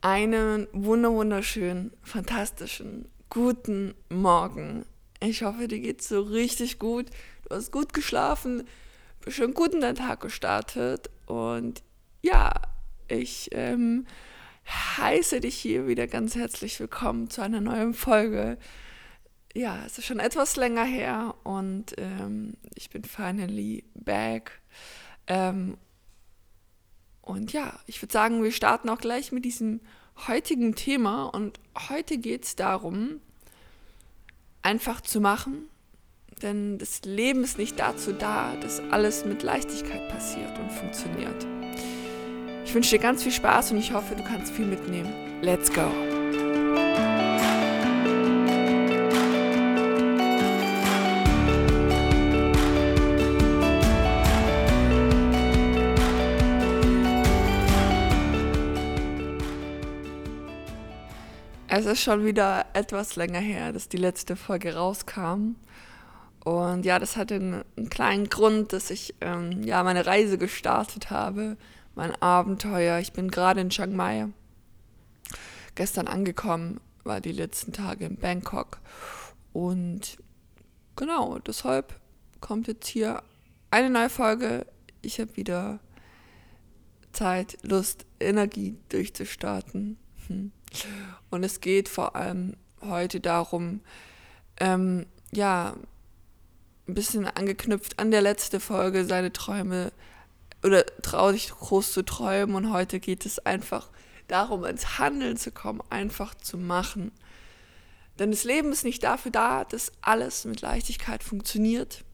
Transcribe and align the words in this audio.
Einen 0.00 0.68
wunderschönen, 0.70 1.90
fantastischen, 2.04 3.08
guten 3.30 3.96
Morgen. 4.08 4.86
Ich 5.18 5.42
hoffe, 5.42 5.66
dir 5.66 5.80
geht's 5.80 6.08
so 6.08 6.20
richtig 6.20 6.78
gut. 6.78 7.06
Du 7.42 7.56
hast 7.56 7.72
gut 7.72 7.92
geschlafen, 7.92 8.62
schön 9.26 9.54
gut 9.54 9.74
in 9.74 9.80
deinen 9.80 9.96
Tag 9.96 10.20
gestartet. 10.20 11.10
Und 11.26 11.82
ja, 12.22 12.52
ich 13.08 13.48
ähm, 13.50 14.06
heiße 14.98 15.40
dich 15.40 15.56
hier 15.56 15.88
wieder 15.88 16.06
ganz 16.06 16.36
herzlich 16.36 16.78
willkommen 16.78 17.28
zu 17.28 17.42
einer 17.42 17.60
neuen 17.60 17.92
Folge. 17.92 18.56
Ja, 19.52 19.82
es 19.84 19.98
ist 19.98 20.06
schon 20.06 20.20
etwas 20.20 20.54
länger 20.54 20.84
her 20.84 21.34
und 21.42 21.96
ähm, 21.98 22.54
ich 22.76 22.90
bin 22.90 23.02
finally 23.02 23.82
back. 23.94 24.60
Ähm, 25.26 25.76
und 27.28 27.52
ja, 27.52 27.78
ich 27.86 28.00
würde 28.00 28.12
sagen, 28.12 28.42
wir 28.42 28.52
starten 28.52 28.88
auch 28.88 28.96
gleich 28.96 29.32
mit 29.32 29.44
diesem 29.44 29.80
heutigen 30.26 30.74
Thema. 30.74 31.24
Und 31.24 31.60
heute 31.90 32.16
geht 32.16 32.44
es 32.44 32.56
darum, 32.56 33.20
einfach 34.62 35.02
zu 35.02 35.20
machen. 35.20 35.68
Denn 36.42 36.78
das 36.78 37.02
Leben 37.02 37.44
ist 37.44 37.58
nicht 37.58 37.78
dazu 37.78 38.12
da, 38.12 38.56
dass 38.56 38.80
alles 38.90 39.26
mit 39.26 39.42
Leichtigkeit 39.42 40.08
passiert 40.08 40.58
und 40.58 40.72
funktioniert. 40.72 41.46
Ich 42.64 42.74
wünsche 42.74 42.96
dir 42.96 43.02
ganz 43.02 43.22
viel 43.22 43.32
Spaß 43.32 43.72
und 43.72 43.78
ich 43.78 43.92
hoffe, 43.92 44.14
du 44.14 44.24
kannst 44.24 44.50
viel 44.52 44.66
mitnehmen. 44.66 45.42
Let's 45.42 45.70
go! 45.70 46.07
Es 61.78 61.86
ist 61.86 62.02
schon 62.02 62.24
wieder 62.24 62.66
etwas 62.72 63.14
länger 63.14 63.38
her, 63.38 63.72
dass 63.72 63.88
die 63.88 63.98
letzte 63.98 64.34
Folge 64.34 64.74
rauskam. 64.74 65.54
Und 66.42 66.84
ja, 66.84 66.98
das 66.98 67.16
hatte 67.16 67.36
einen, 67.36 67.64
einen 67.76 67.88
kleinen 67.88 68.28
Grund, 68.28 68.72
dass 68.72 68.90
ich 68.90 69.14
ähm, 69.20 69.62
ja 69.62 69.84
meine 69.84 70.04
Reise 70.04 70.38
gestartet 70.38 71.10
habe, 71.10 71.56
mein 71.94 72.20
Abenteuer. 72.20 72.98
Ich 72.98 73.12
bin 73.12 73.30
gerade 73.30 73.60
in 73.60 73.70
Chiang 73.70 73.94
Mai 73.94 74.26
gestern 75.76 76.08
angekommen, 76.08 76.80
war 77.04 77.20
die 77.20 77.30
letzten 77.30 77.72
Tage 77.72 78.06
in 78.06 78.16
Bangkok. 78.16 78.80
Und 79.52 80.18
genau, 80.96 81.38
deshalb 81.38 81.94
kommt 82.40 82.66
jetzt 82.66 82.88
hier 82.88 83.22
eine 83.70 83.88
neue 83.88 84.10
Folge. 84.10 84.66
Ich 85.00 85.20
habe 85.20 85.36
wieder 85.36 85.78
Zeit, 87.12 87.56
Lust, 87.62 88.04
Energie 88.18 88.76
durchzustarten. 88.88 89.96
Hm. 90.26 90.50
Und 91.30 91.44
es 91.44 91.60
geht 91.60 91.88
vor 91.88 92.16
allem 92.16 92.56
heute 92.80 93.20
darum, 93.20 93.80
ähm, 94.58 95.06
ja, 95.32 95.74
ein 96.86 96.94
bisschen 96.94 97.26
angeknüpft 97.26 97.98
an 97.98 98.10
der 98.10 98.22
letzte 98.22 98.60
Folge, 98.60 99.04
seine 99.04 99.32
Träume 99.32 99.92
oder 100.62 100.84
trau 101.02 101.32
dich 101.32 101.50
groß 101.50 101.92
zu 101.92 102.02
träumen. 102.02 102.56
Und 102.56 102.72
heute 102.72 102.98
geht 102.98 103.26
es 103.26 103.38
einfach 103.38 103.88
darum, 104.26 104.64
ins 104.64 104.98
Handeln 104.98 105.36
zu 105.36 105.50
kommen, 105.52 105.82
einfach 105.90 106.34
zu 106.34 106.56
machen. 106.56 107.12
Denn 108.18 108.30
das 108.30 108.44
Leben 108.44 108.72
ist 108.72 108.84
nicht 108.84 109.02
dafür 109.02 109.30
da, 109.30 109.64
dass 109.64 109.92
alles 110.00 110.44
mit 110.44 110.60
Leichtigkeit 110.60 111.22
funktioniert. 111.22 112.04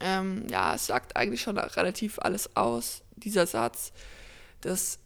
Ähm, 0.00 0.46
ja, 0.48 0.74
es 0.74 0.86
sagt 0.86 1.16
eigentlich 1.16 1.40
schon 1.40 1.58
relativ 1.58 2.18
alles 2.18 2.56
aus, 2.56 3.02
dieser 3.16 3.46
Satz, 3.46 3.92
dass 4.60 4.98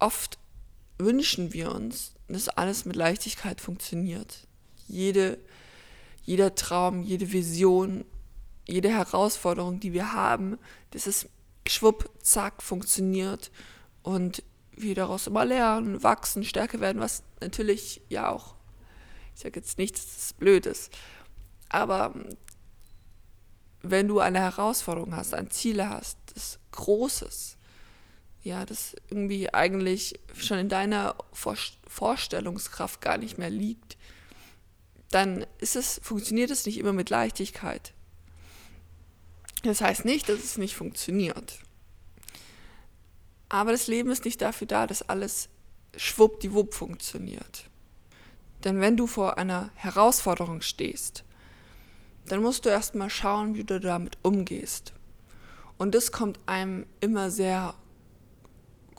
oft 0.00 0.38
wünschen 0.98 1.52
wir 1.52 1.72
uns, 1.72 2.12
dass 2.28 2.48
alles 2.48 2.84
mit 2.84 2.96
Leichtigkeit 2.96 3.60
funktioniert. 3.60 4.46
Jede, 4.86 5.38
jeder 6.24 6.54
Traum, 6.54 7.02
jede 7.02 7.32
Vision, 7.32 8.04
jede 8.66 8.90
Herausforderung, 8.90 9.80
die 9.80 9.92
wir 9.92 10.12
haben, 10.12 10.58
dass 10.90 11.06
es 11.06 11.28
schwupp, 11.66 12.10
zack, 12.22 12.62
funktioniert 12.62 13.50
und 14.02 14.42
wir 14.72 14.94
daraus 14.94 15.26
immer 15.26 15.44
lernen, 15.44 16.02
wachsen, 16.02 16.44
stärker 16.44 16.80
werden, 16.80 17.00
was 17.00 17.22
natürlich 17.40 18.00
ja 18.08 18.30
auch, 18.30 18.54
ich 19.34 19.42
sage 19.42 19.60
jetzt 19.60 19.78
nicht, 19.78 19.94
dass 19.94 20.16
es 20.16 20.32
blöd 20.32 20.66
ist, 20.66 20.92
aber 21.68 22.14
wenn 23.82 24.08
du 24.08 24.20
eine 24.20 24.40
Herausforderung 24.40 25.16
hast, 25.16 25.34
ein 25.34 25.50
Ziel 25.50 25.86
hast, 25.86 26.18
das 26.34 26.58
Großes, 26.72 27.56
ja, 28.42 28.64
das 28.64 28.96
irgendwie 29.08 29.52
eigentlich 29.52 30.18
schon 30.34 30.58
in 30.58 30.68
deiner 30.68 31.14
Vorstellungskraft 31.32 33.00
gar 33.00 33.18
nicht 33.18 33.38
mehr 33.38 33.50
liegt, 33.50 33.98
dann 35.10 35.44
ist 35.58 35.76
es, 35.76 36.00
funktioniert 36.02 36.50
es 36.50 36.64
nicht 36.66 36.78
immer 36.78 36.92
mit 36.92 37.10
Leichtigkeit. 37.10 37.92
Das 39.62 39.80
heißt 39.80 40.04
nicht, 40.04 40.28
dass 40.28 40.38
es 40.38 40.56
nicht 40.56 40.74
funktioniert. 40.74 41.58
Aber 43.48 43.72
das 43.72 43.88
Leben 43.88 44.10
ist 44.10 44.24
nicht 44.24 44.40
dafür 44.40 44.66
da, 44.66 44.86
dass 44.86 45.02
alles 45.02 45.48
schwuppdiwupp 45.96 46.72
funktioniert. 46.72 47.64
Denn 48.64 48.80
wenn 48.80 48.96
du 48.96 49.06
vor 49.06 49.38
einer 49.38 49.70
Herausforderung 49.74 50.62
stehst, 50.62 51.24
dann 52.26 52.42
musst 52.42 52.64
du 52.64 52.68
erstmal 52.68 53.10
schauen, 53.10 53.54
wie 53.54 53.64
du 53.64 53.80
damit 53.80 54.16
umgehst. 54.22 54.92
Und 55.78 55.94
das 55.94 56.12
kommt 56.12 56.38
einem 56.46 56.86
immer 57.00 57.30
sehr 57.30 57.74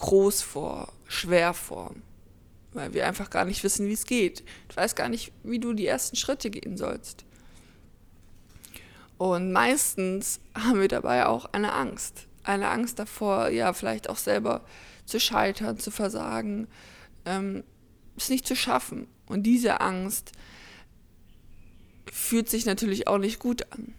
groß 0.02 0.42
vor, 0.42 0.92
schwer 1.08 1.54
vor, 1.54 1.96
weil 2.74 2.94
wir 2.94 3.08
einfach 3.08 3.30
gar 3.30 3.46
nicht 3.46 3.64
wissen, 3.64 3.88
wie 3.88 3.94
es 3.94 4.06
geht. 4.06 4.44
Du 4.68 4.76
weißt 4.76 4.96
gar 4.96 5.10
nicht, 5.10 5.32
wie 5.44 5.60
du 5.60 5.74
die 5.74 5.88
ersten 5.88 6.18
Schritte 6.18 6.50
gehen 6.50 6.76
sollst. 6.76 7.24
Und 9.18 9.52
meistens 9.52 10.40
haben 10.56 10.82
wir 10.82 10.88
dabei 10.88 11.28
auch 11.28 11.46
eine 11.54 11.74
Angst. 11.74 12.28
Eine 12.44 12.70
Angst 12.70 12.98
davor, 12.98 13.50
ja, 13.50 13.72
vielleicht 13.74 14.10
auch 14.10 14.18
selber 14.18 14.66
zu 15.06 15.20
scheitern, 15.20 15.78
zu 15.78 15.92
versagen, 15.92 16.68
ähm, 17.26 17.64
es 18.18 18.30
nicht 18.30 18.48
zu 18.48 18.56
schaffen. 18.56 19.08
Und 19.28 19.44
diese 19.44 19.80
Angst 19.80 20.32
fühlt 22.12 22.50
sich 22.50 22.66
natürlich 22.66 23.08
auch 23.08 23.20
nicht 23.20 23.40
gut 23.40 23.72
an. 23.72 23.94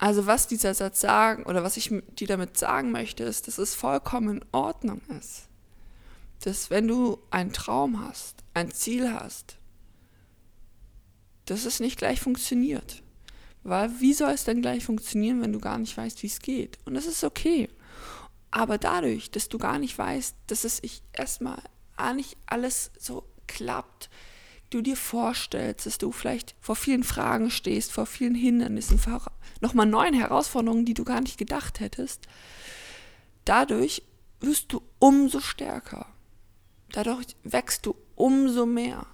Also 0.00 0.26
was 0.26 0.46
dieser 0.46 0.72
Satz 0.72 1.02
sagen 1.02 1.42
oder 1.44 1.62
was 1.62 1.76
ich 1.76 1.92
dir 2.18 2.26
damit 2.26 2.56
sagen 2.56 2.90
möchte, 2.90 3.22
ist, 3.22 3.46
dass 3.46 3.58
es 3.58 3.74
vollkommen 3.74 4.38
in 4.38 4.44
Ordnung 4.50 5.02
ist. 5.18 5.42
Dass 6.42 6.70
wenn 6.70 6.88
du 6.88 7.18
einen 7.30 7.52
Traum 7.52 8.02
hast, 8.02 8.36
ein 8.54 8.70
Ziel 8.70 9.12
hast, 9.12 9.58
dass 11.44 11.66
es 11.66 11.80
nicht 11.80 11.98
gleich 11.98 12.18
funktioniert. 12.18 13.02
Weil 13.62 14.00
wie 14.00 14.14
soll 14.14 14.30
es 14.30 14.44
denn 14.44 14.62
gleich 14.62 14.86
funktionieren, 14.86 15.42
wenn 15.42 15.52
du 15.52 15.58
gar 15.60 15.76
nicht 15.76 15.94
weißt, 15.94 16.22
wie 16.22 16.28
es 16.28 16.40
geht? 16.40 16.78
Und 16.86 16.94
das 16.94 17.04
ist 17.04 17.22
okay. 17.22 17.68
Aber 18.50 18.78
dadurch, 18.78 19.30
dass 19.30 19.50
du 19.50 19.58
gar 19.58 19.78
nicht 19.78 19.98
weißt, 19.98 20.34
dass 20.46 20.64
es 20.64 20.80
erstmal 21.12 21.62
nicht 22.14 22.38
alles 22.46 22.90
so 22.98 23.28
klappt, 23.46 24.08
du 24.70 24.82
dir 24.82 24.96
vorstellst, 24.96 25.86
dass 25.86 25.98
du 25.98 26.12
vielleicht 26.12 26.54
vor 26.60 26.76
vielen 26.76 27.04
Fragen 27.04 27.50
stehst, 27.50 27.92
vor 27.92 28.06
vielen 28.06 28.34
Hindernissen, 28.34 28.98
vor 28.98 29.32
nochmal 29.60 29.86
neuen 29.86 30.14
Herausforderungen, 30.14 30.84
die 30.84 30.94
du 30.94 31.04
gar 31.04 31.20
nicht 31.20 31.38
gedacht 31.38 31.80
hättest, 31.80 32.26
dadurch 33.44 34.02
wirst 34.40 34.72
du 34.72 34.82
umso 34.98 35.40
stärker. 35.40 36.06
Dadurch 36.92 37.36
wächst 37.44 37.86
du 37.86 37.94
umso 38.14 38.66
mehr. 38.66 39.06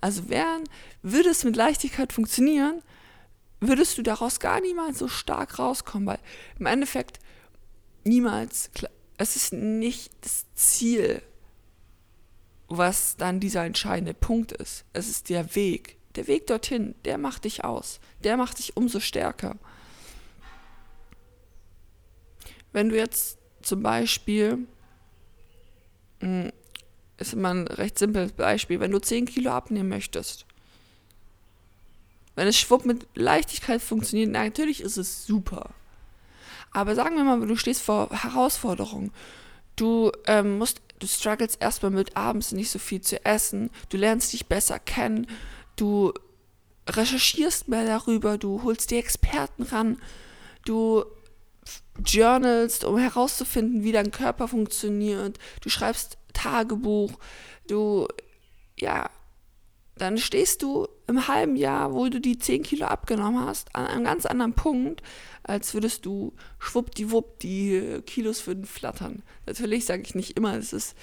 Also 0.00 0.28
während, 0.28 0.68
würde 1.02 1.30
es 1.30 1.44
mit 1.44 1.56
Leichtigkeit 1.56 2.12
funktionieren, 2.12 2.82
würdest 3.60 3.98
du 3.98 4.02
daraus 4.02 4.40
gar 4.40 4.60
niemals 4.60 4.98
so 4.98 5.08
stark 5.08 5.58
rauskommen, 5.58 6.06
weil 6.06 6.18
im 6.58 6.66
Endeffekt 6.66 7.18
niemals, 8.04 8.70
es 9.16 9.36
ist 9.36 9.52
nicht 9.52 10.12
das 10.20 10.44
Ziel, 10.54 11.22
was 12.68 13.16
dann 13.16 13.40
dieser 13.40 13.64
entscheidende 13.64 14.14
Punkt 14.14 14.52
ist. 14.52 14.84
Es 14.92 15.08
ist 15.08 15.28
der 15.28 15.54
Weg. 15.54 15.96
Der 16.16 16.26
Weg 16.26 16.46
dorthin, 16.46 16.94
der 17.04 17.18
macht 17.18 17.44
dich 17.44 17.64
aus. 17.64 18.00
Der 18.22 18.36
macht 18.36 18.58
dich 18.58 18.76
umso 18.76 19.00
stärker. 19.00 19.56
Wenn 22.72 22.88
du 22.88 22.96
jetzt 22.96 23.38
zum 23.62 23.82
Beispiel, 23.82 24.66
hm, 26.20 26.52
ist 27.18 27.32
immer 27.32 27.50
ein 27.50 27.68
recht 27.68 27.98
simples 27.98 28.32
Beispiel, 28.32 28.80
wenn 28.80 28.90
du 28.90 28.98
10 28.98 29.26
Kilo 29.26 29.50
abnehmen 29.50 29.88
möchtest, 29.88 30.46
wenn 32.34 32.48
es 32.48 32.58
schwupp 32.58 32.84
mit 32.84 33.06
Leichtigkeit 33.14 33.80
funktioniert, 33.80 34.30
natürlich 34.30 34.80
ist 34.80 34.96
es 34.96 35.24
super. 35.24 35.70
Aber 36.72 36.96
sagen 36.96 37.16
wir 37.16 37.22
mal, 37.22 37.46
du 37.46 37.56
stehst 37.56 37.82
vor 37.82 38.10
Herausforderungen. 38.10 39.12
Du 39.76 40.10
ähm, 40.26 40.58
musst, 40.58 40.82
du 41.04 41.08
struggles 41.08 41.54
erstmal 41.56 41.92
mit 41.92 42.16
abends 42.16 42.52
nicht 42.52 42.70
so 42.70 42.78
viel 42.78 43.00
zu 43.00 43.24
essen. 43.24 43.70
Du 43.90 43.96
lernst 43.96 44.32
dich 44.32 44.46
besser 44.46 44.78
kennen. 44.78 45.26
Du 45.76 46.12
recherchierst 46.88 47.68
mehr 47.68 47.84
darüber. 47.84 48.38
Du 48.38 48.62
holst 48.62 48.90
die 48.90 48.96
Experten 48.96 49.64
ran. 49.64 50.00
Du 50.64 51.04
journalst, 52.04 52.84
um 52.84 52.98
herauszufinden, 52.98 53.84
wie 53.84 53.92
dein 53.92 54.10
Körper 54.10 54.48
funktioniert. 54.48 55.38
Du 55.60 55.68
schreibst 55.68 56.16
Tagebuch. 56.32 57.12
Du, 57.68 58.08
ja, 58.78 59.10
dann 59.96 60.18
stehst 60.18 60.62
du 60.62 60.88
im 61.06 61.28
halben 61.28 61.56
Jahr, 61.56 61.92
wo 61.92 62.08
du 62.08 62.20
die 62.20 62.38
10 62.38 62.64
Kilo 62.64 62.86
abgenommen 62.86 63.44
hast, 63.44 63.74
an 63.76 63.86
einem 63.86 64.04
ganz 64.04 64.26
anderen 64.26 64.54
Punkt, 64.54 65.02
als 65.44 65.74
würdest 65.74 66.04
du 66.04 66.34
schwuppdiwupp 66.58 67.38
die 67.40 68.00
Kilos 68.06 68.46
würden 68.46 68.64
flattern. 68.64 69.22
Natürlich 69.46 69.84
sage 69.84 70.02
ich 70.02 70.14
nicht 70.14 70.36
immer, 70.36 70.56
es 70.56 70.72
ist, 70.72 70.96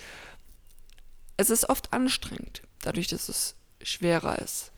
es 1.38 1.50
ist 1.50 1.70
oft 1.70 1.94
anstrengend, 1.94 2.64
dadurch, 2.82 3.08
dass 3.08 3.30
es 3.30 3.56
schwerer 3.82 4.40
ist. 4.40 4.72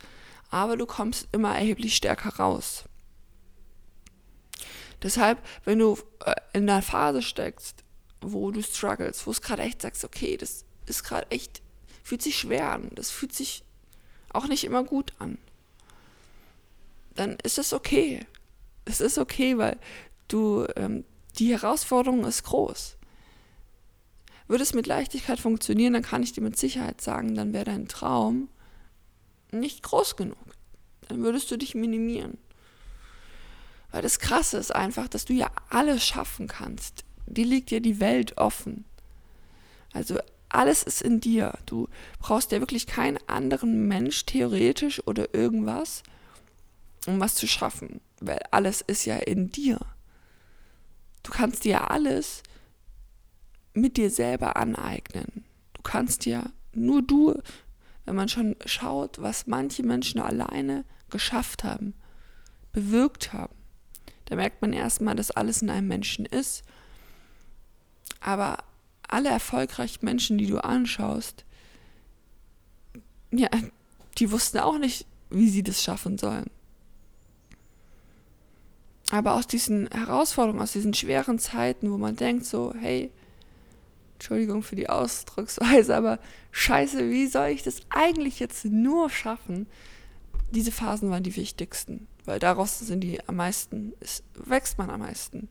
Aber 0.49 0.77
du 0.77 0.85
kommst 0.85 1.27
immer 1.31 1.55
erheblich 1.55 1.95
stärker 1.95 2.35
raus. 2.35 2.83
Deshalb, 5.01 5.43
wenn 5.65 5.79
du 5.79 5.97
äh, 6.23 6.35
in 6.53 6.69
einer 6.69 6.81
Phase 6.81 7.21
steckst, 7.21 7.83
wo 8.21 8.51
du 8.51 8.61
struggles, 8.61 9.25
wo 9.25 9.31
es 9.31 9.41
gerade 9.41 9.63
echt 9.63 9.81
sagst, 9.81 10.05
okay, 10.05 10.37
das 10.37 10.63
ist 10.85 11.03
gerade 11.03 11.29
echt, 11.31 11.61
fühlt 12.03 12.21
sich 12.21 12.37
schwer 12.37 12.71
an, 12.71 12.91
das 12.93 13.11
fühlt 13.11 13.33
sich 13.33 13.63
auch 14.33 14.47
nicht 14.47 14.63
immer 14.63 14.83
gut 14.83 15.13
an, 15.19 15.37
dann 17.15 17.37
ist 17.43 17.57
es 17.57 17.73
okay. 17.73 18.25
Es 18.85 18.99
ist 18.99 19.17
okay, 19.17 19.57
weil 19.57 19.77
du, 20.27 20.67
ähm, 20.75 21.05
die 21.37 21.51
Herausforderung 21.51 22.25
ist 22.25 22.43
groß. 22.43 22.97
Würde 24.47 24.63
es 24.63 24.73
mit 24.73 24.87
Leichtigkeit 24.87 25.39
funktionieren, 25.39 25.93
dann 25.93 26.01
kann 26.03 26.23
ich 26.23 26.33
dir 26.33 26.41
mit 26.41 26.57
Sicherheit 26.57 27.01
sagen, 27.01 27.35
dann 27.35 27.53
wäre 27.53 27.65
dein 27.65 27.87
Traum 27.87 28.49
nicht 29.51 29.83
groß 29.83 30.15
genug. 30.15 30.37
Dann 31.07 31.23
würdest 31.23 31.49
du 31.51 31.57
dich 31.57 31.75
minimieren. 31.75 32.37
Weil 33.91 34.01
das 34.01 34.19
Krasse 34.19 34.57
ist 34.57 34.73
einfach, 34.73 35.07
dass 35.07 35.25
du 35.25 35.33
ja 35.33 35.51
alles 35.69 36.05
schaffen 36.05 36.47
kannst. 36.47 37.03
Dir 37.27 37.45
liegt 37.45 37.71
ja 37.71 37.79
die 37.79 37.99
Welt 37.99 38.37
offen. 38.37 38.85
Also 39.93 40.19
alles 40.53 40.83
ist 40.83 41.01
in 41.01 41.19
dir. 41.19 41.53
Du 41.65 41.87
brauchst 42.19 42.51
ja 42.51 42.59
wirklich 42.59 42.87
keinen 42.87 43.17
anderen 43.27 43.87
Mensch, 43.87 44.25
theoretisch 44.25 45.05
oder 45.07 45.33
irgendwas, 45.33 46.03
um 47.07 47.19
was 47.19 47.35
zu 47.35 47.47
schaffen. 47.47 48.01
Weil 48.19 48.39
alles 48.51 48.81
ist 48.81 49.05
ja 49.05 49.17
in 49.17 49.49
dir. 49.49 49.79
Du 51.23 51.31
kannst 51.31 51.63
dir 51.63 51.89
alles 51.89 52.43
mit 53.73 53.97
dir 53.97 54.09
selber 54.09 54.55
aneignen. 54.55 55.45
Du 55.73 55.81
kannst 55.81 56.25
ja, 56.25 56.43
nur 56.73 57.01
du, 57.01 57.39
wenn 58.05 58.15
man 58.15 58.29
schon 58.29 58.55
schaut, 58.65 59.21
was 59.21 59.47
manche 59.47 59.83
Menschen 59.83 60.19
alleine 60.19 60.85
geschafft 61.09 61.63
haben, 61.63 61.93
bewirkt 62.71 63.33
haben, 63.33 63.55
da 64.25 64.35
merkt 64.35 64.61
man 64.61 64.73
erstmal, 64.73 65.15
dass 65.15 65.31
alles 65.31 65.61
in 65.61 65.69
einem 65.69 65.87
Menschen 65.87 66.25
ist. 66.25 66.63
Aber 68.19 68.63
alle 69.13 69.29
erfolgreichen 69.29 70.05
Menschen, 70.05 70.37
die 70.37 70.47
du 70.47 70.63
anschaust, 70.63 71.45
ja, 73.31 73.49
die 74.17 74.31
wussten 74.31 74.59
auch 74.59 74.77
nicht, 74.77 75.05
wie 75.29 75.49
sie 75.49 75.63
das 75.63 75.81
schaffen 75.83 76.17
sollen. 76.17 76.49
Aber 79.09 79.33
aus 79.33 79.47
diesen 79.47 79.87
Herausforderungen, 79.91 80.61
aus 80.61 80.71
diesen 80.71 80.93
schweren 80.93 81.39
Zeiten, 81.39 81.91
wo 81.91 81.97
man 81.97 82.15
denkt 82.15 82.45
so, 82.45 82.73
hey, 82.79 83.11
Entschuldigung 84.15 84.63
für 84.63 84.75
die 84.75 84.89
Ausdrucksweise, 84.89 85.95
aber 85.95 86.19
scheiße, 86.51 87.09
wie 87.09 87.27
soll 87.27 87.47
ich 87.47 87.63
das 87.63 87.81
eigentlich 87.89 88.39
jetzt 88.39 88.65
nur 88.65 89.09
schaffen? 89.09 89.67
Diese 90.51 90.71
Phasen 90.71 91.09
waren 91.09 91.23
die 91.23 91.35
wichtigsten 91.35 92.07
weil 92.25 92.39
daraus 92.39 92.79
sind 92.79 93.01
die 93.01 93.19
am 93.27 93.35
meisten, 93.35 93.93
ist, 93.99 94.23
wächst 94.35 94.77
man 94.77 94.89
am 94.89 95.01
meisten. 95.01 95.49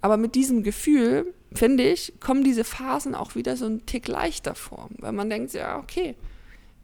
Aber 0.00 0.16
mit 0.16 0.34
diesem 0.34 0.62
Gefühl, 0.62 1.34
finde 1.52 1.84
ich, 1.84 2.12
kommen 2.20 2.44
diese 2.44 2.64
Phasen 2.64 3.14
auch 3.14 3.34
wieder 3.34 3.56
so 3.56 3.66
ein 3.66 3.86
Tick 3.86 4.06
leichter 4.08 4.54
vor, 4.54 4.88
weil 4.98 5.12
man 5.12 5.30
denkt, 5.30 5.52
ja, 5.52 5.78
okay, 5.78 6.14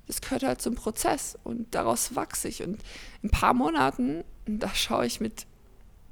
das 0.07 0.21
gehört 0.21 0.43
halt 0.43 0.61
zum 0.61 0.75
Prozess 0.75 1.39
und 1.45 1.75
daraus 1.75 2.15
wachse 2.15 2.49
ich. 2.49 2.63
Und 2.63 2.83
in 3.23 3.29
ein 3.29 3.31
paar 3.31 3.55
Monaten, 3.55 4.25
da 4.47 4.69
schaue 4.75 5.07
ich 5.07 5.21
mit 5.21 5.47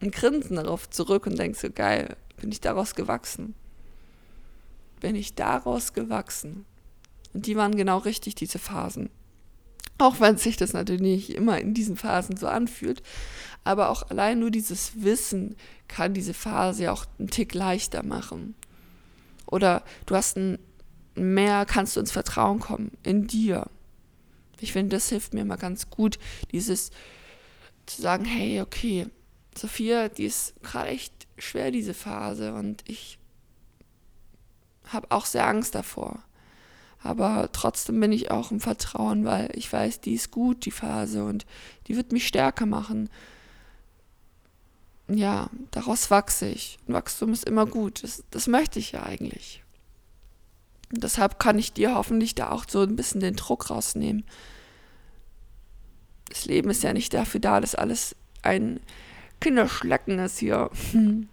einem 0.01 0.11
Grinsen 0.11 0.57
darauf 0.57 0.89
zurück 0.89 1.27
und 1.27 1.39
denke 1.39 1.59
so, 1.59 1.69
geil, 1.71 2.17
bin 2.41 2.51
ich 2.51 2.61
daraus 2.61 2.95
gewachsen. 2.95 3.55
Bin 5.01 5.15
ich 5.17 5.35
daraus 5.35 5.93
gewachsen. 5.93 6.65
Und 7.35 7.47
die 7.47 7.57
waren 7.57 7.77
genau 7.77 7.99
richtig, 7.99 8.35
diese 8.35 8.59
Phasen. 8.59 9.11
Auch 10.03 10.19
wenn 10.19 10.37
sich 10.37 10.57
das 10.57 10.73
natürlich 10.73 11.01
nicht 11.01 11.31
immer 11.31 11.61
in 11.61 11.75
diesen 11.75 11.97
Phasen 11.97 12.37
so 12.37 12.49
anfühlt. 12.49 13.03
Aber 13.63 13.89
auch 13.89 14.11
allein 14.11 14.41
nur 14.41 14.51
dieses 14.51 15.03
Wissen 15.03 15.55
kann 15.87 16.13
diese 16.13 16.35
Phase 16.35 16.85
ja 16.85 16.93
auch 16.93 17.07
einen 17.21 17.31
Tick 17.31 17.55
leichter 17.55 18.03
machen. 18.03 18.57
Oder 19.47 19.85
du 20.07 20.17
hast 20.17 20.37
ein 20.37 20.59
mehr, 21.15 21.67
kannst 21.67 21.95
du 21.95 22.01
ins 22.01 22.11
Vertrauen 22.11 22.59
kommen, 22.59 22.91
in 23.05 23.29
dir. 23.29 23.67
Ich 24.59 24.73
finde, 24.73 24.97
das 24.97 25.09
hilft 25.09 25.35
mir 25.35 25.43
immer 25.43 25.57
ganz 25.57 25.89
gut, 25.89 26.19
dieses 26.51 26.91
zu 27.87 28.03
sagen, 28.03 28.25
hey, 28.25 28.61
okay, 28.61 29.07
Sophia, 29.57 30.09
die 30.09 30.25
ist 30.25 30.55
gerade 30.63 30.89
echt 30.91 31.13
schwer, 31.39 31.71
diese 31.71 31.95
Phase. 31.95 32.55
Und 32.55 32.83
ich 32.89 33.19
habe 34.89 35.11
auch 35.11 35.27
sehr 35.27 35.47
Angst 35.47 35.77
davor. 35.77 36.25
Aber 37.03 37.51
trotzdem 37.53 37.99
bin 38.01 38.13
ich 38.13 38.31
auch 38.31 38.51
im 38.51 38.61
Vertrauen, 38.61 39.25
weil 39.25 39.51
ich 39.55 39.73
weiß, 39.73 40.01
die 40.01 40.15
ist 40.15 40.31
gut, 40.31 40.65
die 40.65 40.71
Phase, 40.71 41.25
und 41.25 41.47
die 41.89 41.97
wird 41.97 42.13
mich 42.13 42.27
stärker 42.27 42.67
machen. 42.67 43.11
Ja, 45.09 45.51
daraus 45.73 46.11
wachse 46.11 46.47
ich. 46.47 46.79
Und 46.87 46.95
Wachstum 46.95 47.33
ist 47.33 47.45
immer 47.45 47.67
gut. 47.67 48.05
Das, 48.05 48.23
das 48.31 48.47
möchte 48.47 48.79
ich 48.79 48.93
ja 48.93 49.03
eigentlich. 49.03 49.63
Und 50.93 51.03
deshalb 51.03 51.39
kann 51.39 51.59
ich 51.59 51.73
dir 51.73 51.95
hoffentlich 51.95 52.35
da 52.35 52.51
auch 52.51 52.65
so 52.69 52.83
ein 52.83 52.97
bisschen 52.97 53.21
den 53.21 53.35
Druck 53.35 53.71
rausnehmen. 53.71 54.25
Das 56.29 56.45
Leben 56.45 56.71
ist 56.71 56.83
ja 56.83 56.93
nicht 56.93 57.13
dafür 57.15 57.41
da, 57.41 57.61
dass 57.61 57.75
alles 57.75 58.15
ein 58.43 58.81
Kinderschlecken 59.41 60.19
ist 60.19 60.39
hier. 60.39 60.71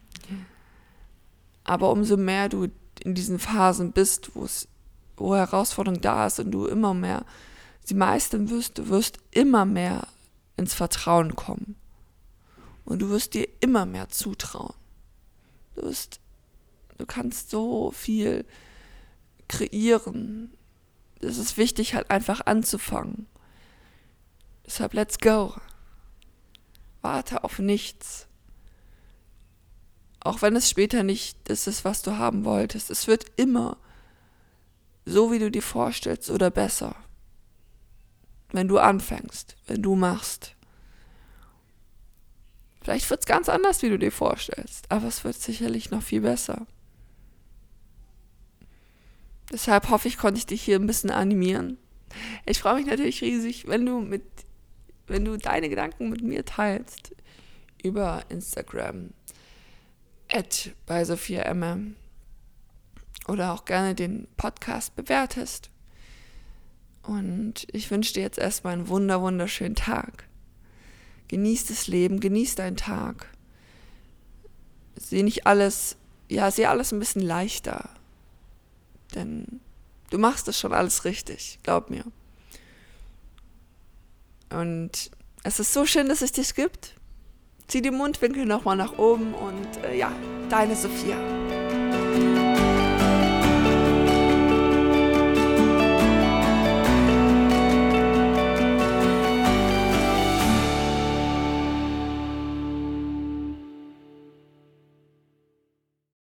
Aber 1.63 1.91
umso 1.91 2.17
mehr 2.17 2.49
du 2.49 2.67
in 3.03 3.15
diesen 3.15 3.37
Phasen 3.37 3.91
bist, 3.91 4.31
wo 4.33 4.43
es 4.45 4.67
wo 5.19 5.35
Herausforderung 5.35 6.01
da 6.01 6.27
ist 6.27 6.39
und 6.39 6.51
du 6.51 6.65
immer 6.65 6.93
mehr 6.93 7.25
sie 7.89 7.95
meistern 7.95 8.49
wirst, 8.49 8.77
du 8.77 8.87
wirst 8.87 9.17
immer 9.31 9.65
mehr 9.65 10.07
ins 10.55 10.73
Vertrauen 10.73 11.35
kommen. 11.35 11.75
Und 12.85 12.99
du 12.99 13.09
wirst 13.09 13.33
dir 13.33 13.47
immer 13.59 13.85
mehr 13.85 14.09
zutrauen. 14.09 14.75
Du 15.75 15.83
wirst, 15.83 16.19
du 16.97 17.05
kannst 17.05 17.49
so 17.49 17.91
viel 17.91 18.45
kreieren. 19.47 20.53
Es 21.19 21.37
ist 21.37 21.57
wichtig, 21.57 21.93
halt 21.93 22.09
einfach 22.09 22.45
anzufangen. 22.45 23.27
Deshalb, 24.65 24.93
let's 24.93 25.17
go. 25.17 25.55
Warte 27.01 27.43
auf 27.43 27.59
nichts. 27.59 28.27
Auch 30.21 30.41
wenn 30.41 30.55
es 30.55 30.69
später 30.69 31.03
nicht 31.03 31.37
das 31.45 31.67
ist, 31.67 31.85
was 31.85 32.01
du 32.01 32.17
haben 32.17 32.45
wolltest. 32.45 32.89
Es 32.89 33.07
wird 33.07 33.25
immer 33.37 33.77
so 35.09 35.31
wie 35.31 35.39
du 35.39 35.49
dir 35.49 35.61
vorstellst 35.61 36.29
oder 36.29 36.51
besser. 36.51 36.95
Wenn 38.51 38.67
du 38.67 38.77
anfängst, 38.77 39.55
wenn 39.67 39.81
du 39.81 39.95
machst. 39.95 40.55
Vielleicht 42.81 43.09
wird 43.09 43.21
es 43.21 43.25
ganz 43.25 43.49
anders, 43.49 43.81
wie 43.81 43.89
du 43.89 43.99
dir 43.99 44.11
vorstellst, 44.11 44.89
aber 44.89 45.07
es 45.07 45.23
wird 45.23 45.35
sicherlich 45.35 45.91
noch 45.91 46.01
viel 46.01 46.21
besser. 46.21 46.65
Deshalb 49.51 49.89
hoffe 49.89 50.07
ich, 50.07 50.17
konnte 50.17 50.37
ich 50.37 50.45
dich 50.45 50.61
hier 50.61 50.79
ein 50.79 50.87
bisschen 50.87 51.09
animieren. 51.09 51.77
Ich 52.45 52.59
freue 52.59 52.75
mich 52.75 52.85
natürlich 52.85 53.21
riesig, 53.21 53.67
wenn 53.67 53.85
du 53.85 53.99
mit, 53.99 54.23
wenn 55.07 55.25
du 55.25 55.37
deine 55.37 55.69
Gedanken 55.69 56.09
mit 56.09 56.21
mir 56.21 56.45
teilst 56.45 57.15
über 57.83 58.23
Instagram 58.29 59.11
at 60.31 60.71
bei 60.85 61.03
Sophia 61.03 61.41
Emme 61.41 61.93
oder 63.27 63.53
auch 63.53 63.65
gerne 63.65 63.95
den 63.95 64.27
Podcast 64.37 64.95
bewertest. 64.95 65.69
Und 67.03 67.67
ich 67.71 67.89
wünsche 67.91 68.13
dir 68.13 68.21
jetzt 68.21 68.37
erstmal 68.37 68.73
einen 68.73 68.87
wunder, 68.87 69.21
wunderschönen 69.21 69.75
Tag. 69.75 70.27
Genieß 71.27 71.67
das 71.67 71.87
Leben, 71.87 72.19
genieß 72.19 72.55
deinen 72.55 72.77
Tag. 72.77 73.27
Sieh 74.95 75.23
nicht 75.23 75.47
alles, 75.47 75.95
ja, 76.27 76.51
sieh 76.51 76.65
alles 76.65 76.91
ein 76.91 76.99
bisschen 76.99 77.21
leichter. 77.21 77.89
Denn 79.15 79.59
du 80.09 80.17
machst 80.17 80.47
das 80.47 80.59
schon 80.59 80.73
alles 80.73 81.05
richtig, 81.05 81.59
glaub 81.63 81.89
mir. 81.89 82.03
Und 84.49 85.11
es 85.43 85.59
ist 85.59 85.73
so 85.73 85.85
schön, 85.85 86.09
dass 86.09 86.21
es 86.21 86.31
dich 86.31 86.53
gibt. 86.55 86.95
Zieh 87.67 87.81
die 87.81 87.91
Mundwinkel 87.91 88.45
nochmal 88.45 88.75
nach 88.75 88.97
oben 88.97 89.33
und 89.33 89.83
äh, 89.83 89.95
ja, 89.95 90.11
deine 90.49 90.75
Sophia. 90.75 91.38